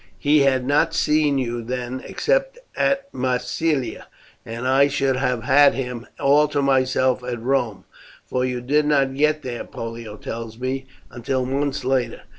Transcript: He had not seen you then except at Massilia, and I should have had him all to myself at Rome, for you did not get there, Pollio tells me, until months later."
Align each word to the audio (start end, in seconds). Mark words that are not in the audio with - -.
He 0.17 0.39
had 0.39 0.65
not 0.65 0.95
seen 0.95 1.37
you 1.37 1.61
then 1.61 2.01
except 2.03 2.57
at 2.75 3.13
Massilia, 3.13 4.07
and 4.43 4.67
I 4.67 4.87
should 4.87 5.15
have 5.17 5.43
had 5.43 5.75
him 5.75 6.07
all 6.19 6.47
to 6.47 6.61
myself 6.63 7.23
at 7.23 7.39
Rome, 7.39 7.85
for 8.25 8.43
you 8.43 8.61
did 8.61 8.87
not 8.87 9.13
get 9.13 9.43
there, 9.43 9.63
Pollio 9.63 10.17
tells 10.17 10.57
me, 10.57 10.87
until 11.11 11.45
months 11.45 11.85
later." 11.85 12.23